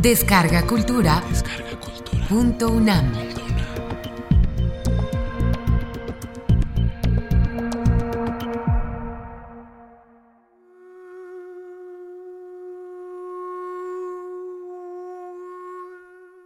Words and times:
Descarga 0.00 0.64
Cultura. 0.64 1.20
Punto 2.28 2.68
UNAM. 2.68 3.12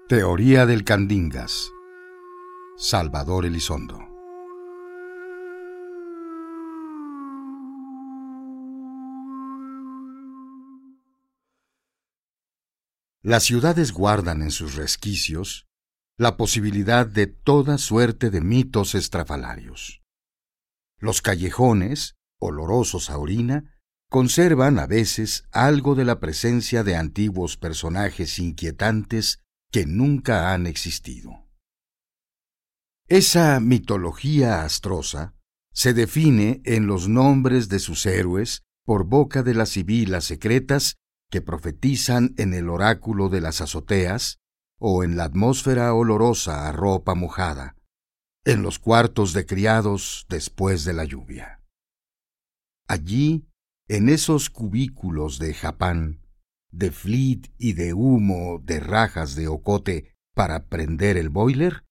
Teoría 0.09 0.65
del 0.65 0.83
Candingas. 0.85 1.71
Salvador 2.79 3.45
Elizondo. 3.45 4.12
Las 13.25 13.45
ciudades 13.45 13.93
guardan 13.93 14.43
en 14.43 14.51
sus 14.51 14.75
resquicios 14.75 15.69
la 16.19 16.37
posibilidad 16.37 17.07
de 17.07 17.29
toda 17.29 17.79
suerte 17.79 18.31
de 18.31 18.41
mitos 18.41 18.97
estrafalarios. 18.97 20.03
Los 20.99 21.23
callejones, 21.23 22.17
olorosos 22.41 23.11
a 23.11 23.19
orina, 23.19 23.79
conservan 24.09 24.81
a 24.81 24.87
veces 24.87 25.45
algo 25.53 25.95
de 25.95 26.05
la 26.05 26.19
presencia 26.19 26.83
de 26.83 26.97
antiguos 26.97 27.57
personajes 27.57 28.41
inquietantes 28.41 29.39
que 29.71 29.87
nunca 29.87 30.53
han 30.53 30.67
existido. 30.67 31.49
Esa 33.07 33.61
mitología 33.61 34.65
astrosa 34.65 35.35
se 35.73 35.95
define 35.95 36.61
en 36.65 36.89
los 36.89 37.09
nombres 37.09 37.69
de 37.69 37.79
sus 37.79 38.05
héroes 38.05 38.63
por 38.85 39.05
boca 39.05 39.45
de 39.45 39.55
las 39.55 39.71
sibilas 39.71 40.25
secretas 40.25 40.97
que 41.33 41.41
profetizan 41.41 42.35
en 42.37 42.53
el 42.53 42.69
oráculo 42.69 43.31
de 43.31 43.41
las 43.41 43.63
azoteas 43.63 44.39
o 44.79 45.03
en 45.03 45.17
la 45.17 45.25
atmósfera 45.25 45.95
olorosa 45.95 46.69
a 46.69 46.73
ropa 46.73 47.15
mojada, 47.15 47.75
en 48.45 48.63
los 48.63 48.79
cuartos 48.79 49.33
de 49.33 49.47
criados 49.47 50.27
después 50.29 50.85
de 50.85 50.93
la 50.93 51.07
lluvia. 51.07 51.63
Allí, 52.87 53.49
en 53.89 54.11
esos 54.11 54.51
cubículos 54.51 55.39
de 55.39 55.55
Japán, 55.55 56.21
de 56.71 56.91
flit 56.91 57.49
y 57.57 57.73
de 57.73 57.95
humo 57.95 58.61
de 58.63 58.81
rajas 58.81 59.35
de 59.35 59.49
ocote 59.49 60.15
para 60.35 60.67
prender 60.67 61.17
el 61.17 61.31
boiler, 61.31 61.87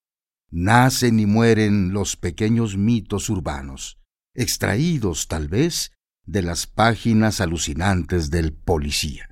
nacen 0.51 1.19
y 1.19 1.25
mueren 1.25 1.93
los 1.93 2.15
pequeños 2.15 2.77
mitos 2.77 3.27
urbanos, 3.27 3.97
extraídos 4.35 5.27
tal 5.27 5.47
vez 5.47 5.93
de 6.27 6.43
las 6.43 6.67
páginas 6.67 7.41
alucinantes 7.41 8.29
del 8.29 8.53
policía. 8.53 9.30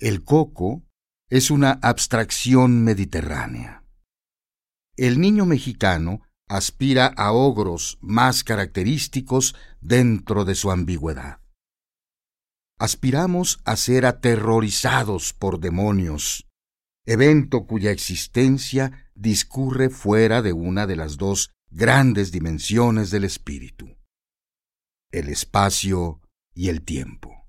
El 0.00 0.24
coco 0.24 0.82
es 1.28 1.50
una 1.50 1.72
abstracción 1.72 2.82
mediterránea. 2.82 3.84
El 4.96 5.20
niño 5.20 5.44
mexicano 5.44 6.22
aspira 6.48 7.04
a 7.18 7.32
ogros 7.32 7.98
más 8.00 8.42
característicos 8.42 9.54
dentro 9.82 10.46
de 10.46 10.54
su 10.54 10.70
ambigüedad. 10.70 11.42
Aspiramos 12.78 13.60
a 13.66 13.76
ser 13.76 14.06
aterrorizados 14.06 15.34
por 15.34 15.60
demonios, 15.60 16.48
evento 17.04 17.66
cuya 17.66 17.90
existencia 17.90 19.12
discurre 19.14 19.90
fuera 19.90 20.40
de 20.40 20.54
una 20.54 20.86
de 20.86 20.96
las 20.96 21.18
dos 21.18 21.50
grandes 21.68 22.32
dimensiones 22.32 23.10
del 23.10 23.24
espíritu, 23.24 23.98
el 25.12 25.28
espacio 25.28 26.22
y 26.54 26.70
el 26.70 26.80
tiempo. 26.86 27.39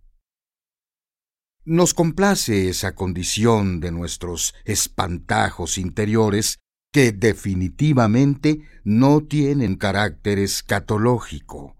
Nos 1.64 1.94
complace 1.94 2.70
esa 2.70 2.96
condición 2.96 3.80
de 3.82 3.92
nuestros 3.92 4.56
espantajos 4.66 5.78
interiores 5.78 6.60
que 6.92 7.12
definitivamente 7.12 8.68
no 8.84 9.22
tienen 9.22 9.76
carácter 9.76 10.40
escatológico. 10.40 11.78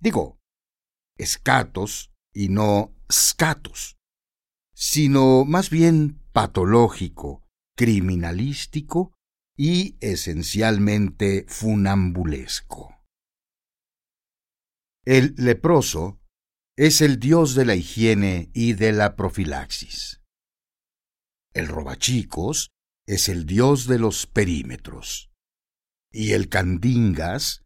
Digo, 0.00 0.40
escatos 1.16 2.12
y 2.32 2.48
no 2.48 2.92
scatos, 3.10 3.96
sino 4.74 5.44
más 5.44 5.70
bien 5.70 6.20
patológico, 6.32 7.46
criminalístico 7.76 9.12
y 9.56 9.96
esencialmente 10.00 11.46
funambulesco. 11.46 12.96
El 15.04 15.34
leproso 15.36 16.20
es 16.76 17.00
el 17.00 17.20
dios 17.20 17.54
de 17.54 17.64
la 17.64 17.76
higiene 17.76 18.50
y 18.52 18.72
de 18.72 18.92
la 18.92 19.14
profilaxis. 19.14 20.20
El 21.52 21.68
robachicos 21.68 22.70
es 23.06 23.28
el 23.28 23.46
dios 23.46 23.86
de 23.86 23.98
los 23.98 24.26
perímetros. 24.26 25.30
Y 26.12 26.32
el 26.32 26.48
candingas, 26.48 27.62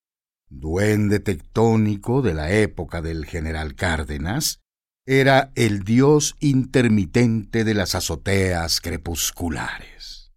duende 0.51 1.21
tectónico 1.21 2.21
de 2.21 2.35
la 2.35 2.53
época 2.53 3.01
del 3.01 3.25
general 3.25 3.75
Cárdenas, 3.75 4.61
era 5.07 5.53
el 5.55 5.85
dios 5.85 6.37
intermitente 6.41 7.65
de 7.65 7.73
las 7.73 7.95
azoteas 7.95 8.83
crepusculares. 8.83 10.33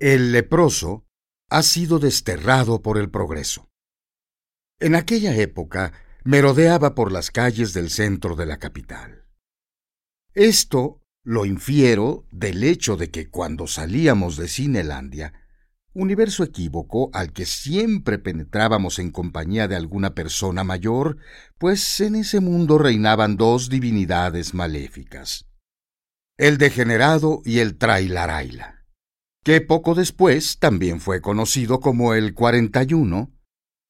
El 0.00 0.32
leproso 0.32 1.04
ha 1.50 1.62
sido 1.62 2.00
desterrado 2.00 2.82
por 2.82 2.98
el 2.98 3.10
progreso. 3.10 3.68
En 4.80 4.94
aquella 4.96 5.36
época, 5.36 5.92
merodeaba 6.24 6.94
por 6.94 7.12
las 7.12 7.30
calles 7.30 7.72
del 7.72 7.90
centro 7.90 8.36
de 8.36 8.46
la 8.46 8.58
capital. 8.58 9.24
Esto 10.34 11.02
lo 11.22 11.44
infiero 11.44 12.26
del 12.30 12.64
hecho 12.64 12.96
de 12.96 13.10
que 13.10 13.28
cuando 13.28 13.66
salíamos 13.66 14.36
de 14.36 14.48
Cinelandia, 14.48 15.32
universo 15.92 16.44
equívoco 16.44 17.10
al 17.12 17.32
que 17.32 17.46
siempre 17.46 18.18
penetrábamos 18.18 18.98
en 18.98 19.10
compañía 19.10 19.68
de 19.68 19.76
alguna 19.76 20.14
persona 20.14 20.64
mayor, 20.64 21.18
pues 21.58 22.00
en 22.00 22.14
ese 22.14 22.40
mundo 22.40 22.78
reinaban 22.78 23.36
dos 23.36 23.68
divinidades 23.68 24.54
maléficas, 24.54 25.46
el 26.38 26.58
degenerado 26.58 27.42
y 27.44 27.58
el 27.58 27.76
trailaraila, 27.76 28.86
que 29.42 29.60
poco 29.60 29.94
después 29.94 30.58
también 30.58 31.00
fue 31.00 31.20
conocido 31.20 31.80
como 31.80 32.14
el 32.14 32.34
41, 32.34 33.32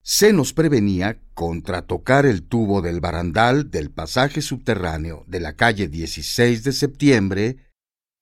se 0.02 0.32
nos 0.32 0.52
prevenía 0.52 1.20
contra 1.34 1.86
tocar 1.86 2.26
el 2.26 2.42
tubo 2.42 2.80
del 2.80 3.00
barandal 3.00 3.70
del 3.70 3.90
pasaje 3.90 4.40
subterráneo 4.42 5.24
de 5.26 5.40
la 5.40 5.56
calle 5.56 5.88
16 5.88 6.64
de 6.64 6.72
septiembre, 6.72 7.56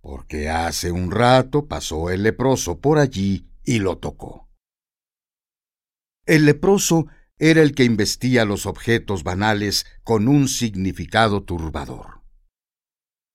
porque 0.01 0.49
hace 0.49 0.91
un 0.91 1.11
rato 1.11 1.67
pasó 1.67 2.11
el 2.11 2.25
leproso 2.25 2.81
por 2.81 2.99
allí 2.99 3.49
y 3.65 3.79
lo 3.79 3.99
tocó. 3.99 4.49
El 6.27 6.45
leproso 6.45 7.07
era 7.39 7.63
el 7.63 7.75
que 7.75 7.85
investía 7.85 8.45
los 8.45 8.67
objetos 8.67 9.23
banales 9.23 9.87
con 10.03 10.29
un 10.29 10.49
significado 10.49 11.45
turbador. 11.45 12.23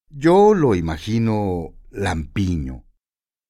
Yo 0.10 0.54
lo 0.54 0.76
imagino 0.76 1.74
lampiño, 1.90 2.86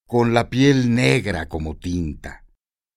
con 0.06 0.34
la 0.34 0.50
piel 0.50 0.94
negra 0.94 1.50
como 1.50 1.76
tinta, 1.76 2.46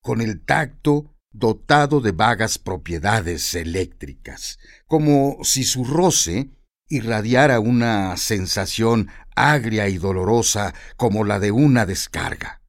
con 0.03 0.21
el 0.21 0.45
tacto 0.45 1.16
dotado 1.39 2.01
de 2.01 2.13
vagas 2.13 2.59
propiedades 2.59 3.55
eléctricas, 3.55 4.59
como 4.87 5.39
si 5.43 5.65
su 5.65 5.85
roce 5.85 6.51
irradiara 6.89 7.61
una 7.61 8.17
sensación 8.17 9.09
agria 9.35 9.89
y 9.89 9.99
dolorosa 9.99 10.75
como 10.97 11.25
la 11.25 11.39
de 11.39 11.51
una 11.51 11.85
descarga, 11.85 12.63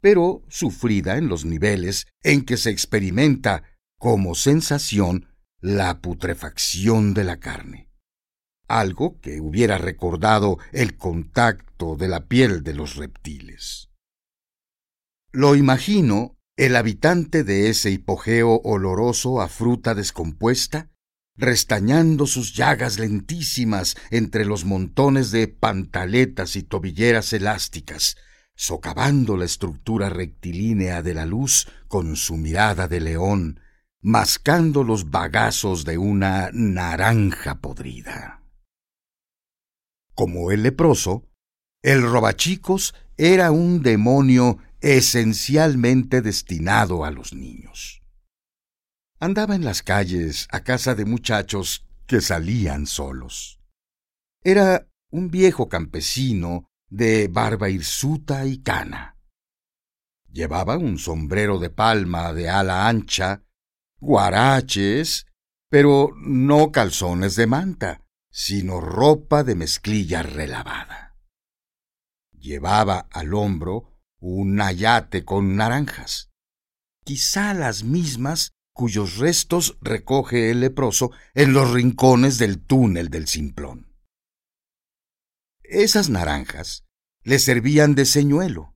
pero 0.00 0.42
sufrida 0.48 1.18
en 1.18 1.28
los 1.28 1.44
niveles 1.44 2.06
en 2.22 2.44
que 2.44 2.56
se 2.56 2.70
experimenta 2.70 3.62
como 3.98 4.34
sensación 4.34 5.28
la 5.60 6.00
putrefacción 6.00 7.12
de 7.14 7.24
la 7.24 7.40
carne, 7.40 7.90
algo 8.68 9.20
que 9.20 9.40
hubiera 9.40 9.76
recordado 9.76 10.58
el 10.72 10.96
contacto 10.96 11.96
de 11.96 12.08
la 12.08 12.26
piel 12.26 12.62
de 12.62 12.74
los 12.74 12.96
reptiles. 12.96 13.90
Lo 15.30 15.56
imagino 15.56 16.37
el 16.58 16.74
habitante 16.74 17.44
de 17.44 17.70
ese 17.70 17.92
hipogeo 17.92 18.60
oloroso 18.64 19.40
a 19.40 19.48
fruta 19.48 19.94
descompuesta, 19.94 20.90
restañando 21.36 22.26
sus 22.26 22.52
llagas 22.52 22.98
lentísimas 22.98 23.96
entre 24.10 24.44
los 24.44 24.64
montones 24.64 25.30
de 25.30 25.46
pantaletas 25.46 26.56
y 26.56 26.64
tobilleras 26.64 27.32
elásticas, 27.32 28.16
socavando 28.56 29.36
la 29.36 29.44
estructura 29.44 30.08
rectilínea 30.08 31.00
de 31.00 31.14
la 31.14 31.26
luz 31.26 31.68
con 31.86 32.16
su 32.16 32.36
mirada 32.36 32.88
de 32.88 33.02
león, 33.02 33.60
mascando 34.00 34.82
los 34.82 35.10
bagazos 35.10 35.84
de 35.84 35.96
una 35.96 36.50
naranja 36.52 37.60
podrida. 37.60 38.42
Como 40.12 40.50
el 40.50 40.64
leproso, 40.64 41.30
el 41.82 42.02
robachicos 42.02 42.96
era 43.16 43.52
un 43.52 43.80
demonio 43.82 44.58
esencialmente 44.80 46.22
destinado 46.22 47.04
a 47.04 47.10
los 47.10 47.34
niños. 47.34 48.02
Andaba 49.20 49.54
en 49.56 49.64
las 49.64 49.82
calles 49.82 50.46
a 50.50 50.62
casa 50.62 50.94
de 50.94 51.04
muchachos 51.04 51.86
que 52.06 52.20
salían 52.20 52.86
solos. 52.86 53.60
Era 54.42 54.88
un 55.10 55.30
viejo 55.30 55.68
campesino 55.68 56.70
de 56.88 57.28
barba 57.28 57.68
hirsuta 57.68 58.46
y 58.46 58.62
cana. 58.62 59.16
Llevaba 60.30 60.76
un 60.76 60.98
sombrero 60.98 61.58
de 61.58 61.70
palma 61.70 62.32
de 62.32 62.48
ala 62.48 62.86
ancha, 62.86 63.42
guaraches, 63.98 65.26
pero 65.68 66.12
no 66.16 66.70
calzones 66.70 67.34
de 67.34 67.46
manta, 67.46 68.04
sino 68.30 68.80
ropa 68.80 69.42
de 69.42 69.54
mezclilla 69.54 70.22
relavada. 70.22 71.16
Llevaba 72.32 73.08
al 73.10 73.34
hombro 73.34 73.97
un 74.20 74.60
ayate 74.60 75.24
con 75.24 75.56
naranjas, 75.56 76.30
quizá 77.04 77.54
las 77.54 77.84
mismas 77.84 78.52
cuyos 78.72 79.16
restos 79.16 79.76
recoge 79.80 80.50
el 80.50 80.60
leproso 80.60 81.10
en 81.34 81.52
los 81.52 81.72
rincones 81.72 82.38
del 82.38 82.64
túnel 82.64 83.10
del 83.10 83.26
simplón. 83.26 83.92
Esas 85.62 86.08
naranjas 86.08 86.84
le 87.22 87.38
servían 87.38 87.94
de 87.94 88.06
señuelo, 88.06 88.74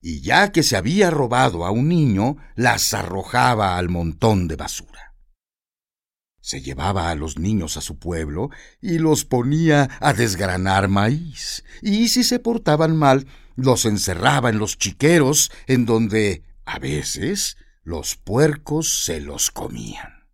y 0.00 0.20
ya 0.20 0.52
que 0.52 0.62
se 0.62 0.76
había 0.76 1.10
robado 1.10 1.64
a 1.64 1.70
un 1.70 1.88
niño, 1.88 2.36
las 2.54 2.92
arrojaba 2.92 3.78
al 3.78 3.88
montón 3.88 4.48
de 4.48 4.56
basura. 4.56 5.13
Se 6.44 6.60
llevaba 6.60 7.08
a 7.08 7.14
los 7.14 7.38
niños 7.38 7.78
a 7.78 7.80
su 7.80 7.98
pueblo 7.98 8.50
y 8.82 8.98
los 8.98 9.24
ponía 9.24 9.88
a 9.98 10.12
desgranar 10.12 10.88
maíz, 10.88 11.64
y 11.80 12.08
si 12.08 12.22
se 12.22 12.38
portaban 12.38 12.98
mal, 12.98 13.26
los 13.56 13.86
encerraba 13.86 14.50
en 14.50 14.58
los 14.58 14.76
chiqueros, 14.76 15.50
en 15.66 15.86
donde, 15.86 16.44
a 16.66 16.78
veces, 16.78 17.56
los 17.82 18.16
puercos 18.16 19.04
se 19.06 19.22
los 19.22 19.50
comían. 19.50 20.28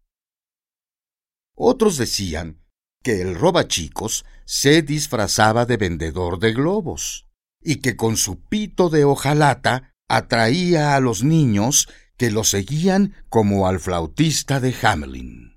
Otros 1.54 1.96
decían 1.96 2.60
que 3.04 3.20
el 3.20 3.36
robachicos 3.36 4.24
se 4.44 4.82
disfrazaba 4.82 5.64
de 5.64 5.76
vendedor 5.76 6.40
de 6.40 6.52
globos 6.52 7.28
y 7.62 7.76
que 7.76 7.94
con 7.94 8.16
su 8.16 8.40
pito 8.40 8.90
de 8.90 9.04
hojalata 9.04 9.94
atraía 10.08 10.96
a 10.96 11.00
los 11.00 11.22
niños 11.22 11.88
que 12.16 12.32
lo 12.32 12.42
seguían 12.42 13.14
como 13.28 13.68
al 13.68 13.78
flautista 13.78 14.58
de 14.58 14.74
Hamelin. 14.82 15.49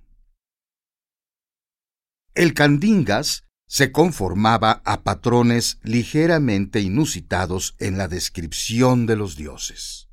El 2.35 2.56
candingas 2.56 3.44
se 3.68 3.91
conformaba 3.91 4.81
a 4.85 5.03
patrones 5.03 5.80
ligeramente 5.83 6.80
inusitados 6.80 7.75
en 7.77 8.00
la 8.00 8.07
descripción 8.07 9.06
de 9.06 9.15
los 9.15 9.35
dioses. 9.35 10.09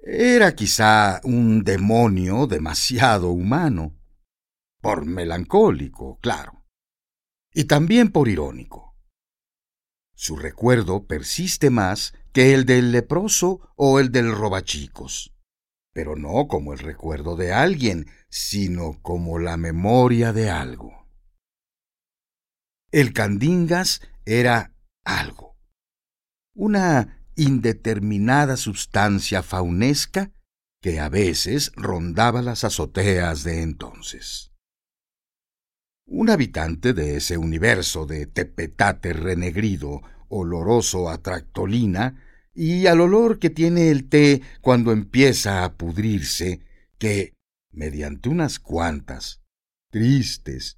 Era 0.00 0.54
quizá 0.54 1.20
un 1.24 1.64
demonio 1.64 2.46
demasiado 2.46 3.30
humano, 3.30 3.98
por 4.82 5.06
melancólico, 5.06 6.18
claro, 6.20 6.66
y 7.54 7.64
también 7.64 8.12
por 8.12 8.28
irónico. 8.28 8.94
Su 10.14 10.36
recuerdo 10.36 11.06
persiste 11.06 11.70
más 11.70 12.12
que 12.32 12.52
el 12.52 12.66
del 12.66 12.92
leproso 12.92 13.72
o 13.76 13.98
el 13.98 14.12
del 14.12 14.30
robachicos, 14.30 15.34
pero 15.98 16.14
no 16.14 16.46
como 16.46 16.74
el 16.74 16.78
recuerdo 16.78 17.34
de 17.34 17.52
alguien, 17.52 18.06
sino 18.28 19.02
como 19.02 19.40
la 19.40 19.56
memoria 19.56 20.32
de 20.32 20.48
algo. 20.48 21.08
El 22.92 23.12
candingas 23.12 24.00
era 24.24 24.76
algo, 25.02 25.56
una 26.54 27.26
indeterminada 27.34 28.56
sustancia 28.56 29.42
faunesca 29.42 30.30
que 30.80 31.00
a 31.00 31.08
veces 31.08 31.72
rondaba 31.74 32.42
las 32.42 32.62
azoteas 32.62 33.42
de 33.42 33.62
entonces. 33.62 34.52
Un 36.06 36.30
habitante 36.30 36.92
de 36.92 37.16
ese 37.16 37.38
universo 37.38 38.06
de 38.06 38.26
tepetate 38.26 39.14
renegrido, 39.14 40.02
oloroso 40.28 41.10
a 41.10 41.18
tractolina, 41.18 42.27
y 42.60 42.88
al 42.88 43.00
olor 43.00 43.38
que 43.38 43.50
tiene 43.50 43.88
el 43.92 44.08
té 44.08 44.42
cuando 44.60 44.90
empieza 44.90 45.62
a 45.62 45.74
pudrirse, 45.74 46.60
que, 46.98 47.34
mediante 47.70 48.28
unas 48.28 48.58
cuantas, 48.58 49.40
tristes, 49.92 50.76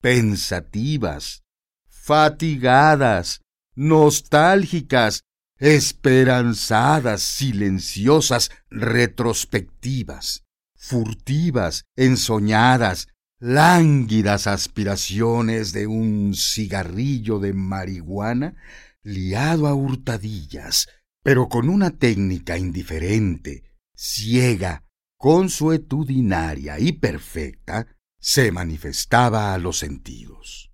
pensativas, 0.00 1.44
fatigadas, 1.88 3.42
nostálgicas 3.76 5.22
esperanzadas, 5.58 7.22
silenciosas, 7.22 8.50
retrospectivas, 8.68 10.42
furtivas, 10.74 11.84
ensoñadas, 11.94 13.06
lánguidas 13.38 14.48
aspiraciones 14.48 15.72
de 15.72 15.86
un 15.86 16.34
cigarrillo 16.34 17.38
de 17.38 17.52
marihuana 17.52 18.56
liado 19.04 19.68
a 19.68 19.74
hurtadillas, 19.74 20.88
pero 21.22 21.48
con 21.48 21.68
una 21.68 21.90
técnica 21.90 22.58
indiferente, 22.58 23.64
ciega, 23.94 24.84
consuetudinaria 25.18 26.78
y 26.78 26.92
perfecta, 26.92 27.86
se 28.20 28.52
manifestaba 28.52 29.54
a 29.54 29.58
los 29.58 29.78
sentidos. 29.78 30.72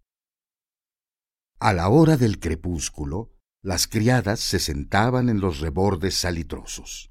A 1.59 1.73
la 1.73 1.89
hora 1.89 2.17
del 2.17 2.39
crepúsculo, 2.39 3.33
las 3.63 3.87
criadas 3.87 4.41
se 4.41 4.59
sentaban 4.59 5.29
en 5.29 5.41
los 5.41 5.61
rebordes 5.61 6.15
salitrosos. 6.15 7.11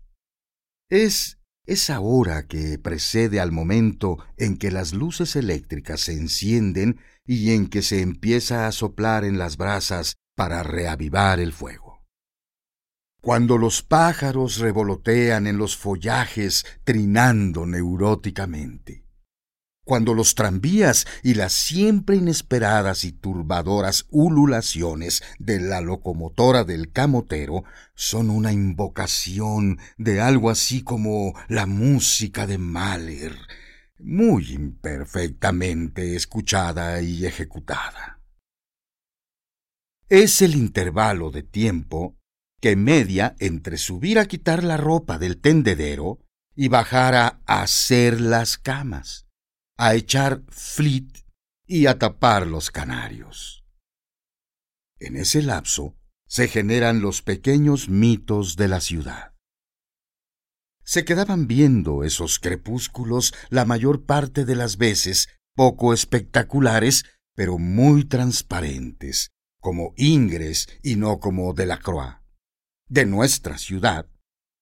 Es 0.90 1.40
esa 1.66 2.00
hora 2.00 2.48
que 2.48 2.78
precede 2.78 3.40
al 3.40 3.52
momento 3.52 4.20
en 4.38 4.58
que 4.58 4.72
las 4.72 4.94
luces 4.94 5.36
eléctricas 5.36 6.02
se 6.02 6.14
encienden 6.14 7.00
y 7.26 7.52
en 7.52 7.68
que 7.68 7.82
se 7.82 8.02
empieza 8.02 8.68
a 8.68 8.72
soplar 8.72 9.26
en 9.26 9.38
las 9.38 9.58
brasas 9.58 10.16
para 10.36 10.64
reavivar 10.64 11.40
el 11.40 11.54
fuego. 11.54 11.85
Cuando 13.26 13.58
los 13.58 13.82
pájaros 13.82 14.60
revolotean 14.60 15.48
en 15.48 15.58
los 15.58 15.76
follajes 15.76 16.64
trinando 16.84 17.66
neuróticamente 17.66 19.04
cuando 19.84 20.14
los 20.14 20.36
tranvías 20.36 21.08
y 21.24 21.34
las 21.34 21.54
siempre 21.54 22.18
inesperadas 22.18 23.04
y 23.04 23.14
turbadoras 23.14 24.06
ululaciones 24.12 25.24
de 25.40 25.60
la 25.60 25.82
locomotora 25.82 26.66
del 26.66 26.92
camotero 26.92 27.64
son 27.96 28.30
una 28.30 28.52
invocación 28.52 29.80
de 29.98 30.22
algo 30.22 30.52
así 30.52 30.84
como 30.84 31.34
la 31.48 31.66
música 31.66 32.46
de 32.46 32.60
Mahler, 32.60 33.36
muy 34.00 34.54
imperfectamente 34.54 36.16
escuchada 36.16 37.02
y 37.02 37.26
ejecutada. 37.26 38.20
Es 40.10 40.44
el 40.44 40.56
intervalo 40.56 41.32
de 41.32 41.42
tiempo 41.42 42.16
que 42.62 42.76
media 42.76 43.36
entre 43.40 43.78
subir 43.78 44.20
a 44.20 44.26
quitar 44.26 44.64
la 44.64 44.78
ropa 44.78 45.18
del 45.18 45.40
tendedero 45.40 46.20
y 46.56 46.70
bajar 46.70 47.16
a 47.16 47.42
hacer 47.46 48.22
las 48.22 48.58
camas 48.58 49.26
a 49.78 49.96
echar 49.96 50.42
flit 50.50 51.18
y 51.66 51.88
a 51.88 52.00
tapar 52.00 52.48
los 52.48 52.72
canarios. 52.72 53.66
En 55.00 55.18
ese 55.18 55.42
lapso 55.42 55.98
se 56.28 56.48
generan 56.48 57.02
los 57.02 57.22
pequeños 57.22 57.90
mitos 57.90 58.56
de 58.56 58.68
la 58.68 58.80
ciudad. 58.80 59.34
Se 60.84 61.04
quedaban 61.04 61.48
viendo 61.48 62.04
esos 62.04 62.40
crepúsculos 62.40 63.34
la 63.50 63.66
mayor 63.66 64.06
parte 64.06 64.46
de 64.46 64.56
las 64.56 64.78
veces 64.78 65.28
poco 65.56 65.94
espectaculares, 65.94 67.04
pero 67.36 67.58
muy 67.58 68.06
transparentes, 68.06 69.32
como 69.60 69.94
Ingres 69.98 70.68
y 70.84 70.96
no 70.96 71.20
como 71.20 71.54
Delacroix, 71.54 72.18
de 72.88 73.06
nuestra 73.06 73.58
ciudad, 73.58 74.08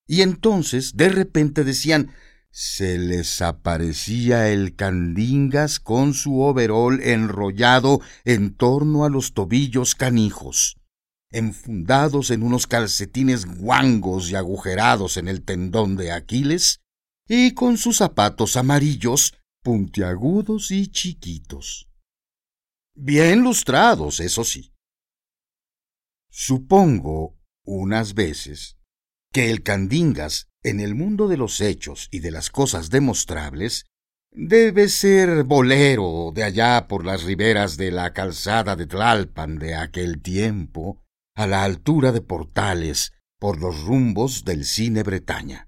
y 0.08 0.22
entonces 0.22 0.96
de 0.96 1.10
repente 1.10 1.63
decían 1.63 2.12
se 2.56 3.00
les 3.00 3.42
aparecía 3.42 4.50
el 4.50 4.75
candingas 4.75 5.80
con 5.80 6.13
su 6.13 6.39
overol 6.39 7.01
enrollado 7.01 8.00
en 8.25 8.53
torno 8.53 9.06
a 9.06 9.10
los 9.10 9.34
tobillos 9.34 9.96
canijos, 9.96 10.77
enfundados 11.32 12.30
en 12.30 12.44
unos 12.44 12.68
calcetines 12.68 13.46
guangos 13.46 14.30
y 14.30 14.36
agujerados 14.36 15.18
en 15.18 15.27
el 15.27 15.44
tendón 15.44 15.96
de 15.96 16.12
Aquiles, 16.12 16.82
y 17.27 17.56
con 17.56 17.77
sus 17.77 17.98
zapatos 17.98 18.56
amarillos, 18.56 19.34
puntiagudos 19.63 20.70
y 20.70 20.88
chiquitos. 20.88 21.89
Bien 22.94 23.42
lustrados, 23.42 24.20
eso 24.20 24.44
sí. 24.44 24.75
Supongo, 26.30 27.36
unas 27.65 28.13
veces, 28.13 28.77
que 29.32 29.50
el 29.50 29.63
candingas 29.63 30.48
en 30.63 30.79
el 30.79 30.96
mundo 30.96 31.27
de 31.27 31.38
los 31.38 31.60
hechos 31.62 32.08
y 32.12 32.20
de 32.20 32.32
las 32.32 32.50
cosas 32.50 32.89
demostrables, 32.89 33.86
debe 34.32 34.89
ser 34.89 35.43
bolero 35.43 36.32
de 36.34 36.43
allá 36.43 36.88
por 36.88 37.05
las 37.05 37.24
riberas 37.24 37.77
de 37.77 37.91
la 37.91 38.13
calzada 38.13 38.75
de 38.75 38.88
Tlalpan 38.88 39.60
de 39.60 39.75
aquel 39.75 40.22
tiempo, 40.22 41.01
a 41.36 41.48
la 41.48 41.63
altura 41.63 42.12
de 42.12 42.22
Portales, 42.22 43.13
por 43.39 43.60
los 43.60 43.84
rumbos 43.84 44.46
del 44.46 44.65
cine 44.65 45.03
Bretaña. 45.03 45.67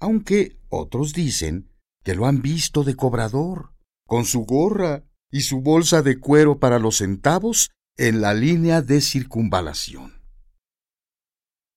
Aunque 0.00 0.58
otros 0.68 1.12
dicen 1.12 1.70
que 2.02 2.14
lo 2.14 2.26
han 2.26 2.42
visto 2.42 2.82
de 2.84 2.96
cobrador, 2.96 3.74
con 4.06 4.24
su 4.24 4.44
gorra 4.44 5.04
y 5.30 5.42
su 5.42 5.60
bolsa 5.60 6.02
de 6.02 6.18
cuero 6.18 6.58
para 6.58 6.78
los 6.78 6.98
centavos, 6.98 7.70
en 7.96 8.20
la 8.20 8.34
línea 8.34 8.82
de 8.82 9.00
circunvalación. 9.00 10.23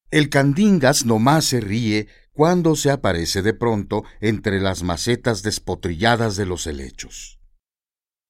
El 0.10 0.30
candingas 0.30 1.06
nomás 1.06 1.46
se 1.46 1.60
ríe 1.60 2.08
cuando 2.32 2.76
se 2.76 2.92
aparece 2.92 3.42
de 3.42 3.54
pronto 3.54 4.04
entre 4.22 4.62
las 4.62 4.84
macetas 4.84 5.44
despotrilladas 5.44 6.38
de 6.38 6.46
los 6.46 6.66
helechos. 6.66 7.40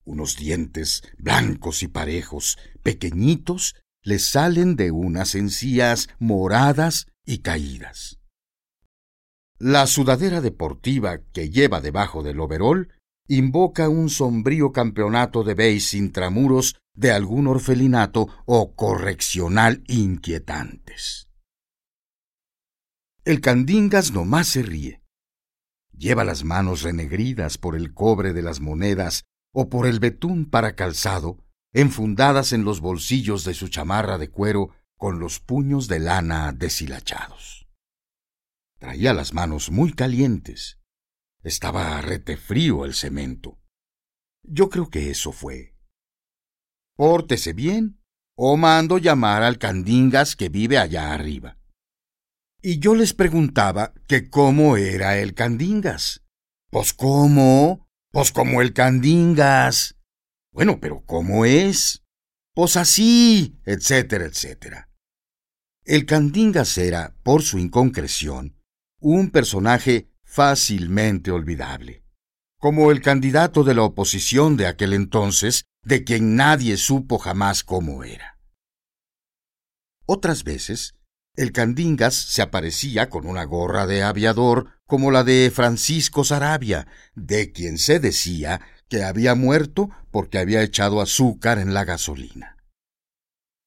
Unos 0.04 0.38
dientes 0.38 1.04
blancos 1.18 1.84
y 1.84 1.88
parejos, 1.88 2.58
pequeñitos, 2.82 3.76
le 4.02 4.18
salen 4.18 4.76
de 4.76 4.90
unas 4.92 5.36
encías 5.36 6.08
moradas 6.18 7.08
y 7.26 7.40
caídas. 7.40 8.20
La 9.60 9.86
sudadera 9.86 10.42
deportiva 10.42 11.20
que 11.34 11.50
lleva 11.50 11.82
debajo 11.82 12.24
del 12.24 12.40
overol 12.40 12.94
invoca 13.28 13.90
un 13.90 14.10
sombrío 14.10 14.72
campeonato 14.72 15.44
de 15.44 15.54
beis 15.54 15.94
intramuros 15.94 16.78
de 16.96 17.12
algún 17.12 17.48
orfelinato 17.48 18.30
o 18.46 18.74
correccional 18.74 19.84
inquietantes. 19.88 21.27
El 23.28 23.42
candingas 23.42 24.14
nomás 24.14 24.48
se 24.48 24.64
ríe. 24.64 25.02
Lleva 25.92 26.24
las 26.24 26.46
manos 26.46 26.82
renegridas 26.82 27.58
por 27.58 27.76
el 27.76 27.94
cobre 27.94 28.32
de 28.32 28.42
las 28.42 28.62
monedas 28.62 29.26
o 29.52 29.68
por 29.68 29.86
el 29.86 30.00
betún 30.00 30.50
para 30.50 30.78
calzado, 30.78 31.44
enfundadas 31.74 32.54
en 32.54 32.64
los 32.64 32.80
bolsillos 32.80 33.44
de 33.44 33.54
su 33.54 33.68
chamarra 33.68 34.18
de 34.18 34.30
cuero 34.30 34.70
con 34.96 35.20
los 35.20 35.42
puños 35.42 35.90
de 35.90 36.00
lana 36.00 36.54
deshilachados. 36.54 37.68
Traía 38.80 39.14
las 39.14 39.34
manos 39.34 39.72
muy 39.72 39.92
calientes. 39.92 40.80
Estaba 41.44 42.00
retefrío 42.00 42.86
el 42.86 42.94
cemento. 42.94 43.60
Yo 44.42 44.70
creo 44.70 44.90
que 44.90 45.10
eso 45.10 45.34
fue. 45.34 45.76
Pórtese 46.96 47.52
bien, 47.52 48.02
o 48.38 48.56
mando 48.56 48.98
llamar 48.98 49.44
al 49.44 49.58
candingas 49.58 50.38
que 50.38 50.48
vive 50.48 50.78
allá 50.78 51.14
arriba. 51.14 51.57
Y 52.62 52.80
yo 52.80 52.96
les 52.96 53.14
preguntaba 53.14 53.94
que 54.08 54.30
cómo 54.30 54.78
era 54.78 55.18
el 55.20 55.34
Candingas. 55.34 56.24
Pues 56.70 56.94
cómo, 56.94 57.88
pues 58.12 58.32
como 58.32 58.62
el 58.62 58.74
Candingas. 58.74 59.96
Bueno, 60.52 60.80
pero 60.80 61.04
¿cómo 61.06 61.46
es? 61.46 62.04
Pues 62.54 62.76
así, 62.76 63.60
etcétera, 63.66 64.26
etcétera. 64.26 64.90
El 65.86 66.06
Candingas 66.06 66.78
era, 66.78 67.16
por 67.24 67.44
su 67.44 67.60
inconcreción, 67.60 68.58
un 69.00 69.30
personaje 69.30 70.12
fácilmente 70.24 71.32
olvidable, 71.32 72.04
como 72.60 72.92
el 72.92 73.02
candidato 73.02 73.64
de 73.64 73.76
la 73.76 73.84
oposición 73.84 74.58
de 74.58 74.68
aquel 74.68 74.94
entonces, 74.94 75.64
de 75.84 76.04
quien 76.04 76.36
nadie 76.36 76.76
supo 76.76 77.20
jamás 77.20 77.64
cómo 77.64 78.04
era. 78.04 78.38
Otras 80.06 80.44
veces, 80.44 80.97
el 81.38 81.52
Candingas 81.52 82.16
se 82.16 82.42
aparecía 82.42 83.10
con 83.10 83.28
una 83.28 83.44
gorra 83.44 83.86
de 83.86 84.02
aviador 84.02 84.72
como 84.88 85.12
la 85.12 85.24
de 85.24 85.52
Francisco 85.54 86.24
Sarabia, 86.24 86.88
de 87.14 87.52
quien 87.52 87.78
se 87.78 88.00
decía 88.00 88.60
que 88.90 89.04
había 89.04 89.36
muerto 89.36 89.90
porque 90.10 90.40
había 90.40 90.64
echado 90.64 91.00
azúcar 91.00 91.60
en 91.60 91.76
la 91.76 91.86
gasolina. 91.86 92.58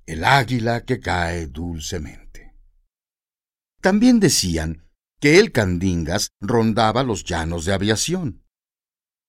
El 0.05 0.25
águila 0.25 0.85
que 0.85 0.99
cae 0.99 1.47
dulcemente. 1.47 2.57
También 3.81 4.19
decían 4.19 4.89
que 5.21 5.39
el 5.39 5.53
Candingas 5.53 6.31
rondaba 6.41 7.05
los 7.05 7.23
llanos 7.23 7.67
de 7.67 7.73
aviación. 7.73 8.45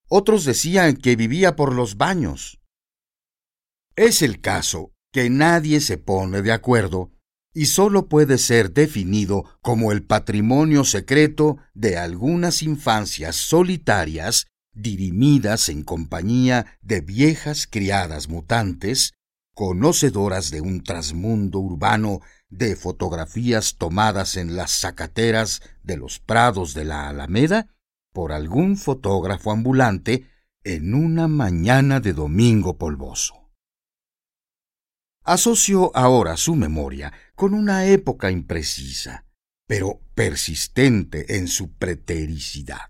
Otros 0.07 0.45
decían 0.45 0.98
que 0.98 1.15
vivía 1.15 1.55
por 1.55 1.75
los 1.75 1.95
baños. 1.95 2.60
Es 3.95 4.24
el 4.24 4.41
caso 4.41 4.93
que 5.13 5.29
nadie 5.29 5.79
se 5.79 6.00
pone 6.00 6.41
de 6.41 6.53
acuerdo 6.53 7.12
y 7.53 7.65
sólo 7.65 8.08
puede 8.08 8.38
ser 8.38 8.72
definido 8.72 9.46
como 9.62 9.91
el 9.91 10.03
patrimonio 10.03 10.84
secreto 10.84 11.58
de 11.74 11.98
algunas 11.98 12.63
infancias 12.63 13.36
solitarias 13.36 14.48
dirimidas 14.74 15.70
en 15.70 15.84
compañía 15.84 16.77
de 16.81 17.01
viejas 17.01 17.67
criadas 17.67 18.29
mutantes, 18.29 19.13
conocedoras 19.53 20.50
de 20.50 20.62
un 20.62 20.84
trasmundo 20.84 21.60
urbano 21.60 22.22
de 22.50 22.75
fotografías 22.75 23.75
tomadas 23.77 24.38
en 24.38 24.55
las 24.55 24.72
zacateras 24.72 25.62
de 25.84 25.98
los 25.98 26.20
prados 26.20 26.74
de 26.74 26.86
la 26.86 27.10
Alameda 27.10 27.67
por 28.13 28.31
algún 28.31 28.77
fotógrafo 28.77 29.51
ambulante 29.51 30.27
en 30.63 30.93
una 30.93 31.27
mañana 31.27 32.00
de 32.00 32.13
domingo 32.13 32.77
polvoso. 32.77 33.40
Asocio 35.23 35.95
ahora 35.95 36.35
su 36.35 36.55
memoria 36.55 37.13
con 37.35 37.53
una 37.53 37.85
época 37.85 38.31
imprecisa, 38.31 39.27
pero 39.67 40.01
persistente 40.15 41.37
en 41.37 41.47
su 41.47 41.73
pretericidad. 41.73 42.89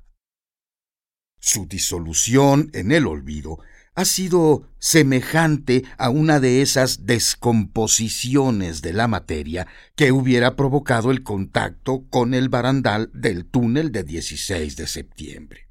Su 1.41 1.65
disolución 1.65 2.69
en 2.73 2.93
el 2.93 3.05
olvido 3.05 3.59
ha 3.95 4.05
sido 4.05 4.69
semejante 4.79 5.83
a 5.97 6.09
una 6.09 6.39
de 6.39 6.61
esas 6.61 7.05
descomposiciones 7.05 8.81
de 8.81 8.93
la 8.93 9.09
materia 9.09 9.67
que 9.97 10.13
hubiera 10.13 10.55
provocado 10.55 11.11
el 11.11 11.23
contacto 11.23 12.07
con 12.09 12.33
el 12.33 12.47
barandal 12.47 13.11
del 13.13 13.45
túnel 13.45 13.91
de 13.91 14.05
16 14.05 14.77
de 14.77 14.87
septiembre. 14.87 15.70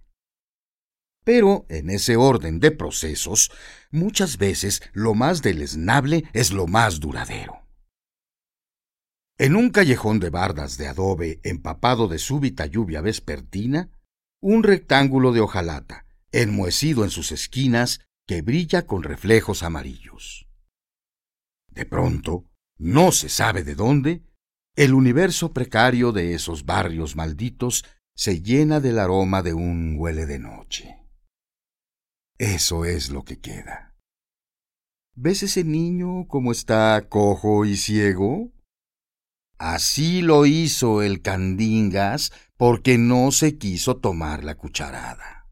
Pero 1.25 1.67
en 1.69 1.91
ese 1.91 2.17
orden 2.17 2.61
de 2.61 2.71
procesos, 2.71 3.51
muchas 3.91 4.39
veces 4.39 4.83
lo 4.93 5.15
más 5.15 5.43
deleznable 5.43 6.25
es 6.33 6.53
lo 6.53 6.67
más 6.67 7.01
duradero. 7.01 7.67
En 9.39 9.57
un 9.57 9.71
callejón 9.71 10.21
de 10.21 10.31
bardas 10.31 10.77
de 10.77 10.89
adobe 10.89 11.41
empapado 11.45 12.09
de 12.09 12.19
súbita 12.19 12.67
lluvia 12.67 13.01
vespertina, 13.01 13.91
un 14.41 14.63
rectángulo 14.63 15.33
de 15.33 15.41
hojalata, 15.41 16.07
enmohecido 16.33 17.05
en 17.05 17.11
sus 17.11 17.33
esquinas, 17.33 18.01
que 18.27 18.43
brilla 18.43 18.87
con 18.87 19.03
reflejos 19.03 19.63
amarillos. 19.63 20.47
De 21.69 21.85
pronto, 21.85 22.45
no 22.79 23.13
se 23.13 23.29
sabe 23.29 23.65
de 23.65 23.75
dónde, 23.75 24.23
el 24.77 24.95
universo 24.95 25.53
precario 25.53 26.13
de 26.13 26.35
esos 26.35 26.65
barrios 26.65 27.17
malditos 27.17 27.85
se 28.15 28.43
llena 28.43 28.81
del 28.81 28.99
aroma 28.99 29.43
de 29.43 29.55
un 29.55 29.97
huele 29.99 30.27
de 30.27 30.39
noche. 30.39 31.00
Eso 32.41 32.87
es 32.87 33.11
lo 33.11 33.23
que 33.23 33.39
queda. 33.39 33.95
¿Ves 35.15 35.43
ese 35.43 35.63
niño 35.63 36.27
como 36.27 36.53
está 36.53 37.07
cojo 37.11 37.67
y 37.67 37.77
ciego? 37.77 38.51
Así 39.59 40.23
lo 40.23 40.47
hizo 40.47 41.03
el 41.03 41.21
Candingas 41.21 42.33
porque 42.57 42.97
no 42.97 43.31
se 43.31 43.59
quiso 43.59 43.99
tomar 43.99 44.43
la 44.43 44.55
cucharada. 44.55 45.51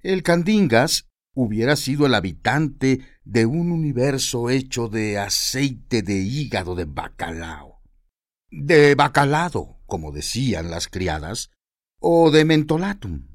El 0.00 0.24
Candingas 0.24 1.06
hubiera 1.36 1.76
sido 1.76 2.06
el 2.06 2.16
habitante 2.16 3.06
de 3.22 3.46
un 3.46 3.70
universo 3.70 4.50
hecho 4.50 4.88
de 4.88 5.20
aceite 5.20 6.02
de 6.02 6.16
hígado 6.16 6.74
de 6.74 6.86
bacalao, 6.86 7.80
de 8.50 8.96
bacalado, 8.96 9.78
como 9.86 10.10
decían 10.10 10.68
las 10.68 10.88
criadas, 10.88 11.52
o 12.00 12.32
de 12.32 12.44
mentolatum 12.44 13.31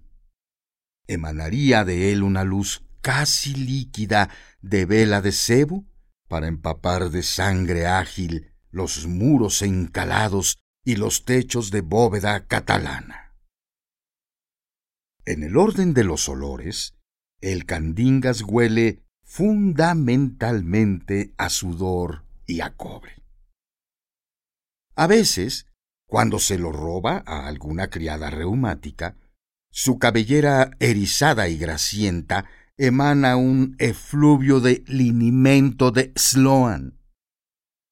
emanaría 1.07 1.85
de 1.85 2.11
él 2.11 2.23
una 2.23 2.43
luz 2.43 2.83
casi 3.01 3.55
líquida 3.55 4.29
de 4.61 4.85
vela 4.85 5.21
de 5.21 5.31
cebo 5.31 5.85
para 6.27 6.47
empapar 6.47 7.09
de 7.09 7.23
sangre 7.23 7.87
ágil 7.87 8.51
los 8.69 9.07
muros 9.07 9.61
encalados 9.61 10.59
y 10.83 10.97
los 10.97 11.23
techos 11.25 11.71
de 11.71 11.81
bóveda 11.81 12.45
catalana. 12.47 13.35
En 15.25 15.43
el 15.43 15.57
orden 15.57 15.93
de 15.93 16.05
los 16.05 16.29
olores, 16.29 16.95
el 17.41 17.65
candingas 17.65 18.41
huele 18.41 19.03
fundamentalmente 19.23 21.33
a 21.37 21.49
sudor 21.49 22.23
y 22.45 22.61
a 22.61 22.75
cobre. 22.75 23.21
A 24.95 25.07
veces, 25.07 25.67
cuando 26.07 26.39
se 26.39 26.57
lo 26.57 26.71
roba 26.71 27.21
a 27.25 27.47
alguna 27.47 27.89
criada 27.89 28.29
reumática, 28.29 29.17
su 29.77 30.00
cabellera 30.00 30.72
erizada 30.79 31.50
y 31.50 31.57
grasienta 31.60 32.46
emana 32.77 33.36
un 33.36 33.75
efluvio 33.77 34.60
de 34.60 34.84
linimento 34.88 35.91
de 35.91 36.13
Sloan. 36.15 37.00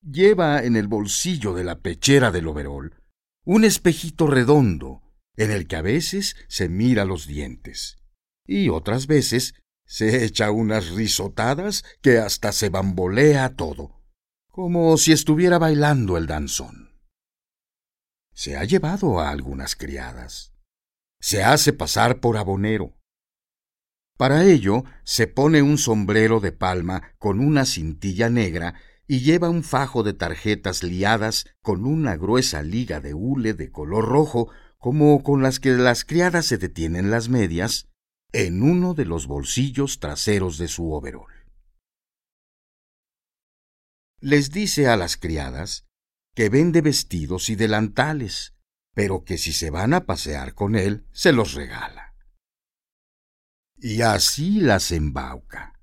Lleva 0.02 0.64
en 0.64 0.78
el 0.78 0.88
bolsillo 0.88 1.54
de 1.54 1.64
la 1.64 1.82
pechera 1.82 2.32
del 2.32 2.48
overol 2.48 2.96
un 3.46 3.66
espejito 3.66 4.26
redondo 4.26 5.04
en 5.38 5.52
el 5.52 5.68
que 5.68 5.76
a 5.76 5.84
veces 5.84 6.36
se 6.48 6.70
mira 6.70 7.06
los 7.06 7.28
dientes 7.28 7.98
y 8.48 8.70
otras 8.70 9.06
veces 9.06 9.54
se 9.86 10.26
echa 10.26 10.50
unas 10.50 10.90
risotadas 10.90 11.84
que 12.02 12.18
hasta 12.18 12.52
se 12.52 12.70
bambolea 12.70 13.56
todo, 13.56 14.02
como 14.50 14.98
si 14.98 15.12
estuviera 15.12 15.60
bailando 15.60 16.18
el 16.18 16.26
danzón. 16.26 16.98
Se 18.34 18.58
ha 18.58 18.64
llevado 18.64 19.20
a 19.20 19.30
algunas 19.30 19.76
criadas 19.76 20.55
se 21.20 21.44
hace 21.44 21.74
pasar 21.74 22.20
por 22.20 22.38
abonero. 22.38 22.98
Para 24.18 24.46
ello, 24.46 24.84
se 25.04 25.28
pone 25.28 25.62
un 25.62 25.78
sombrero 25.78 26.40
de 26.40 26.52
palma 26.52 27.14
con 27.18 27.40
una 27.40 27.66
cintilla 27.66 28.30
negra 28.30 28.76
y 29.08 29.20
lleva 29.20 29.50
un 29.50 29.64
fajo 29.64 30.04
de 30.04 30.14
tarjetas 30.14 30.84
liadas 30.84 31.46
con 31.62 31.86
una 31.86 32.16
gruesa 32.16 32.64
liga 32.64 33.02
de 33.02 33.14
hule 33.14 33.54
de 33.54 33.72
color 33.72 34.08
rojo, 34.08 34.50
como 34.78 35.22
con 35.22 35.42
las 35.42 35.60
que 35.60 35.72
las 35.72 36.06
criadas 36.06 36.46
se 36.46 36.58
detienen 36.58 37.12
las 37.12 37.30
medias, 37.30 37.88
en 38.32 38.64
uno 38.64 38.94
de 38.94 39.06
los 39.06 39.28
bolsillos 39.28 40.00
traseros 40.00 40.58
de 40.58 40.68
su 40.68 40.92
overol. 40.92 41.32
Les 44.20 44.50
dice 44.50 44.88
a 44.88 44.98
las 44.98 45.18
criadas 45.18 45.86
que 46.34 46.50
vende 46.50 46.82
vestidos 46.82 47.50
y 47.50 47.56
delantales, 47.56 48.55
pero 48.96 49.26
que 49.26 49.38
si 49.38 49.54
se 49.54 49.70
van 49.70 49.94
a 49.94 50.06
pasear 50.06 50.56
con 50.56 50.76
él, 50.76 51.06
se 51.12 51.34
los 51.34 51.54
regala. 51.54 52.16
Y 53.76 54.02
así 54.02 54.62
las 54.62 54.92
embauca. 54.92 55.74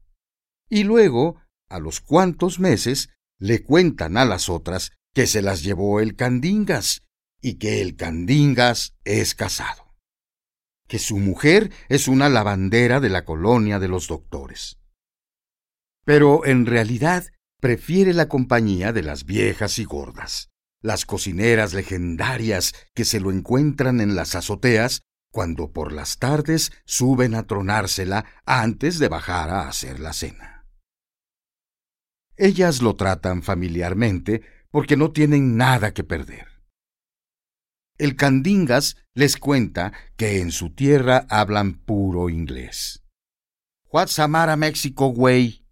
Y 0.68 0.84
luego, 0.84 1.40
a 1.68 1.78
los 1.78 2.00
cuantos 2.00 2.58
meses, 2.58 3.10
le 3.38 3.62
cuentan 3.62 4.16
a 4.16 4.24
las 4.24 4.48
otras 4.48 4.92
que 5.14 5.26
se 5.26 5.42
las 5.42 5.62
llevó 5.62 6.00
el 6.00 6.16
Candingas 6.16 7.02
y 7.42 7.58
que 7.58 7.82
el 7.82 7.96
Candingas 7.96 8.96
es 9.04 9.34
casado. 9.34 9.94
Que 10.88 10.98
su 10.98 11.18
mujer 11.18 11.70
es 11.90 12.08
una 12.08 12.30
lavandera 12.30 12.98
de 12.98 13.10
la 13.10 13.26
colonia 13.26 13.78
de 13.78 13.88
los 13.88 14.08
doctores. 14.08 14.78
Pero 16.04 16.46
en 16.46 16.64
realidad 16.64 17.26
prefiere 17.60 18.14
la 18.14 18.28
compañía 18.28 18.92
de 18.92 19.02
las 19.02 19.24
viejas 19.24 19.78
y 19.78 19.84
gordas, 19.84 20.51
las 20.82 21.06
cocineras 21.06 21.72
legendarias 21.72 22.74
que 22.94 23.04
se 23.04 23.20
lo 23.20 23.30
encuentran 23.30 24.00
en 24.00 24.14
las 24.14 24.34
azoteas 24.34 25.02
cuando 25.30 25.72
por 25.72 25.92
las 25.92 26.18
tardes 26.18 26.72
suben 26.84 27.34
a 27.34 27.46
tronársela 27.46 28.26
antes 28.44 28.98
de 28.98 29.08
bajar 29.08 29.48
a 29.48 29.68
hacer 29.68 30.00
la 30.00 30.12
cena. 30.12 30.66
Ellas 32.36 32.82
lo 32.82 32.96
tratan 32.96 33.42
familiarmente 33.42 34.42
porque 34.70 34.96
no 34.96 35.12
tienen 35.12 35.56
nada 35.56 35.94
que 35.94 36.04
perder. 36.04 36.48
El 37.96 38.16
Candingas 38.16 38.96
les 39.14 39.36
cuenta 39.36 39.92
que 40.16 40.40
en 40.40 40.50
su 40.50 40.74
tierra 40.74 41.26
hablan 41.30 41.74
puro 41.74 42.28
inglés. 42.28 43.04
What's 43.90 44.18
Amara 44.18 44.56
México, 44.56 45.08
güey? 45.08 45.62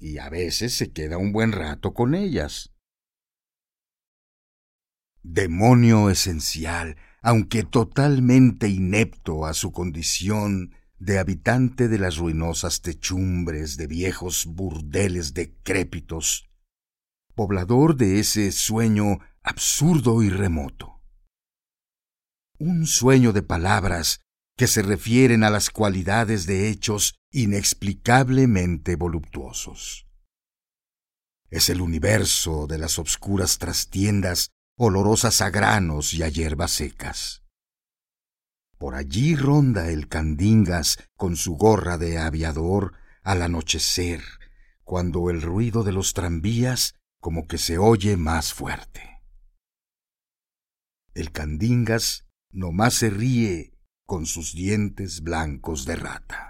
y 0.00 0.16
a 0.16 0.30
veces 0.30 0.74
se 0.74 0.92
queda 0.92 1.18
un 1.18 1.30
buen 1.30 1.52
rato 1.52 1.92
con 1.92 2.14
ellas. 2.14 2.69
Demonio 5.22 6.10
esencial, 6.10 6.96
aunque 7.22 7.62
totalmente 7.62 8.68
inepto 8.68 9.46
a 9.46 9.54
su 9.54 9.72
condición 9.72 10.74
de 10.98 11.18
habitante 11.18 11.88
de 11.88 11.98
las 11.98 12.16
ruinosas 12.16 12.82
techumbres 12.82 13.76
de 13.76 13.86
viejos 13.86 14.46
burdeles 14.46 15.34
decrépitos, 15.34 16.50
poblador 17.34 17.96
de 17.96 18.20
ese 18.20 18.52
sueño 18.52 19.18
absurdo 19.42 20.22
y 20.22 20.30
remoto. 20.30 21.02
Un 22.58 22.86
sueño 22.86 23.32
de 23.32 23.42
palabras 23.42 24.20
que 24.56 24.66
se 24.66 24.82
refieren 24.82 25.42
a 25.42 25.48
las 25.48 25.70
cualidades 25.70 26.44
de 26.44 26.68
hechos 26.68 27.14
inexplicablemente 27.32 28.96
voluptuosos. 28.96 30.06
Es 31.48 31.70
el 31.70 31.80
universo 31.80 32.66
de 32.66 32.76
las 32.76 32.98
obscuras 32.98 33.58
trastiendas 33.58 34.50
olorosas 34.82 35.42
a 35.42 35.50
granos 35.50 36.14
y 36.14 36.22
a 36.22 36.30
hierbas 36.30 36.70
secas. 36.70 37.42
Por 38.78 38.94
allí 38.94 39.36
ronda 39.36 39.90
el 39.90 40.08
candingas 40.08 40.96
con 41.16 41.36
su 41.36 41.56
gorra 41.56 41.98
de 41.98 42.16
aviador 42.16 42.94
al 43.22 43.42
anochecer, 43.42 44.22
cuando 44.82 45.28
el 45.28 45.42
ruido 45.42 45.84
de 45.84 45.92
los 45.92 46.14
tranvías 46.14 46.94
como 47.20 47.46
que 47.46 47.58
se 47.58 47.76
oye 47.76 48.16
más 48.16 48.54
fuerte. 48.54 49.20
El 51.12 51.30
candingas 51.30 52.24
nomás 52.50 52.94
se 52.94 53.10
ríe 53.10 53.74
con 54.06 54.24
sus 54.24 54.54
dientes 54.54 55.20
blancos 55.20 55.84
de 55.84 55.96
rata. 55.96 56.49